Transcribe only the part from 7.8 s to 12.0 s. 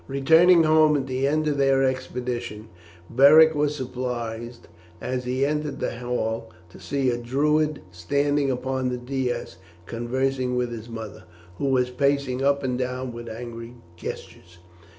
standing upon the dais conversing with his mother, who was